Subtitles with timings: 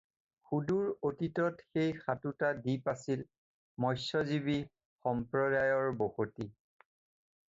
[0.51, 3.21] সুদূৰ অতীতত সেই সাতোটা দ্বীপ আছিল
[3.85, 4.57] মৎস্যজীবী
[5.03, 6.49] সম্প্ৰদায়ৰ বসতি।